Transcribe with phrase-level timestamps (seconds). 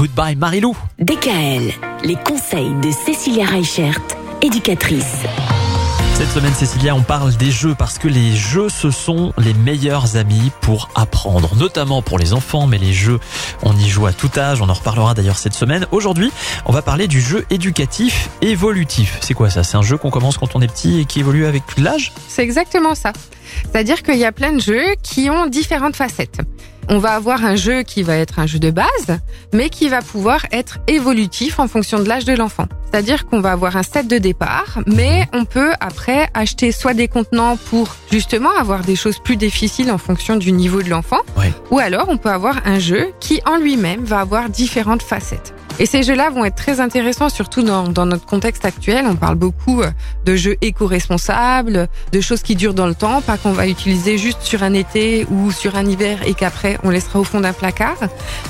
[0.00, 0.74] Goodbye Marilou.
[0.98, 1.74] DKL,
[2.04, 4.00] les conseils de Cécilia Reichert,
[4.40, 5.26] éducatrice.
[6.14, 10.16] Cette semaine, Cécilia, on parle des jeux parce que les jeux, ce sont les meilleurs
[10.16, 13.20] amis pour apprendre, notamment pour les enfants, mais les jeux,
[13.62, 15.86] on y joue à tout âge, on en reparlera d'ailleurs cette semaine.
[15.92, 16.32] Aujourd'hui,
[16.64, 19.18] on va parler du jeu éducatif évolutif.
[19.20, 19.64] C'est quoi ça?
[19.64, 22.14] C'est un jeu qu'on commence quand on est petit et qui évolue avec l'âge?
[22.26, 23.12] C'est exactement ça.
[23.70, 26.40] C'est-à-dire qu'il y a plein de jeux qui ont différentes facettes.
[26.88, 29.18] On va avoir un jeu qui va être un jeu de base,
[29.52, 32.66] mais qui va pouvoir être évolutif en fonction de l'âge de l'enfant.
[32.90, 37.06] C'est-à-dire qu'on va avoir un set de départ, mais on peut après acheter soit des
[37.06, 41.52] contenants pour justement avoir des choses plus difficiles en fonction du niveau de l'enfant, Ouais.
[41.70, 45.54] ou alors on peut avoir un jeu qui en lui-même va avoir différentes facettes.
[45.80, 49.06] Et ces jeux-là vont être très intéressants, surtout dans, notre contexte actuel.
[49.08, 49.90] On parle beaucoup euh,
[50.26, 54.42] de jeux éco-responsables, de choses qui durent dans le temps, pas qu'on va utiliser juste
[54.42, 57.96] sur un été ou sur un hiver et qu'après on laissera au fond d'un placard.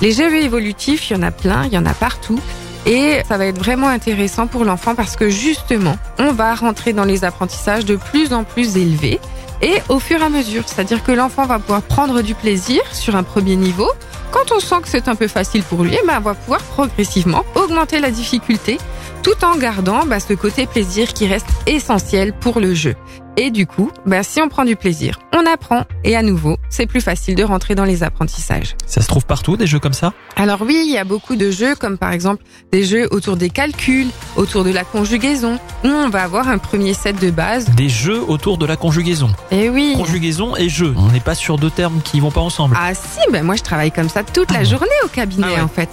[0.00, 2.40] Les jeux évolutifs, il y en a plein, il y en a partout.
[2.86, 7.04] Et ça va être vraiment intéressant pour l'enfant parce que justement, on va rentrer dans
[7.04, 9.20] les apprentissages de plus en plus élevés
[9.60, 10.62] et au fur et à mesure.
[10.66, 13.90] C'est-à-dire que l'enfant va pouvoir prendre du plaisir sur un premier niveau.
[14.30, 16.60] Quand on sent que c'est un peu facile pour lui, eh ben, on va pouvoir
[16.60, 18.78] progressivement augmenter la difficulté
[19.22, 22.94] tout en gardant bah, ce côté plaisir qui reste essentiel pour le jeu.
[23.40, 26.86] Et du coup, bah, si on prend du plaisir, on apprend et à nouveau, c'est
[26.86, 28.74] plus facile de rentrer dans les apprentissages.
[28.84, 30.12] Ça se trouve partout, des jeux comme ça?
[30.34, 33.48] Alors oui, il y a beaucoup de jeux comme par exemple des jeux autour des
[33.48, 37.66] calculs, autour de la conjugaison, où on va avoir un premier set de base.
[37.76, 39.30] Des jeux autour de la conjugaison.
[39.52, 39.94] Et oui.
[39.96, 40.92] Conjugaison et jeu.
[40.96, 42.76] On n'est pas sur deux termes qui vont pas ensemble.
[42.76, 44.64] Ah si, ben moi je travaille comme ça toute la Ah.
[44.64, 45.60] journée au cabinet Ah ouais.
[45.60, 45.88] en fait.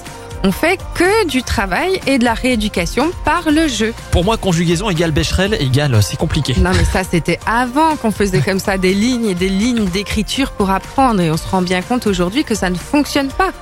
[0.47, 3.95] On fait que du travail et de la rééducation par le jeu.
[4.11, 6.53] Pour moi, conjugaison égale Becherel égale, c'est compliqué.
[6.59, 10.51] Non mais ça c'était avant qu'on faisait comme ça des lignes et des lignes d'écriture
[10.51, 13.53] pour apprendre et on se rend bien compte aujourd'hui que ça ne fonctionne pas.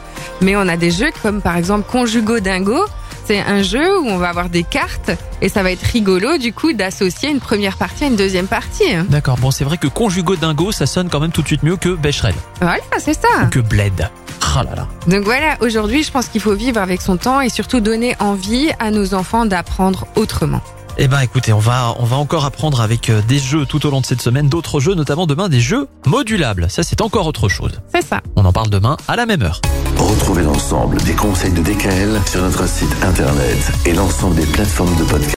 [0.42, 2.84] Mais on a des jeux comme par exemple Conjugo Dingo.
[3.26, 6.52] C'est un jeu où on va avoir des cartes et ça va être rigolo du
[6.54, 8.94] coup d'associer une première partie à une deuxième partie.
[9.10, 11.78] D'accord, bon, c'est vrai que conjugo dingo, ça sonne quand même tout de suite mieux
[11.78, 13.28] que Becherel Voilà, c'est ça.
[13.46, 14.10] ou que Bled.
[14.56, 14.88] Ah là là.
[15.08, 18.70] Donc voilà, aujourd'hui je pense qu'il faut vivre avec son temps et surtout donner envie
[18.80, 20.62] à nos enfants d'apprendre autrement.
[21.00, 23.90] Eh ben écoutez, on va on va encore apprendre avec euh, des jeux tout au
[23.90, 26.70] long de cette semaine, d'autres jeux, notamment demain des jeux modulables.
[26.70, 27.82] Ça c'est encore autre chose.
[27.92, 28.22] C'est ça.
[28.36, 29.60] On en parle demain à la même heure.
[29.98, 35.04] Retrouvez l'ensemble des conseils de DKL sur notre site internet et l'ensemble des plateformes de
[35.04, 35.32] podcast.